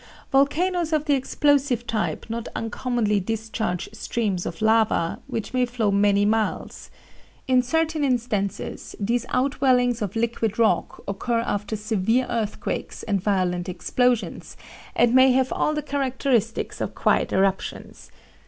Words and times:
"Volcanoes 0.31 0.93
of 0.93 1.05
the 1.05 1.13
explosive 1.13 1.85
type 1.85 2.25
not 2.27 2.47
uncommonly 2.55 3.19
discharge 3.19 3.87
streams 3.93 4.47
of 4.47 4.59
lava, 4.59 5.19
which 5.27 5.53
may 5.53 5.63
flow 5.63 5.91
many 5.91 6.25
miles. 6.25 6.89
In 7.47 7.61
certain 7.61 8.03
instances 8.03 8.95
these 8.99 9.27
outwellings 9.29 10.01
of 10.01 10.15
liquid 10.15 10.57
rock 10.57 11.03
occur 11.07 11.41
after 11.41 11.75
severe 11.75 12.25
earthquakes 12.31 13.03
and 13.03 13.21
violent 13.21 13.69
explosions, 13.69 14.57
and 14.95 15.13
may 15.13 15.33
have 15.33 15.53
all 15.53 15.75
the 15.75 15.83
characteristics 15.83 16.81
of 16.81 16.95
quiet 16.95 17.31
eruptions. 17.31 18.09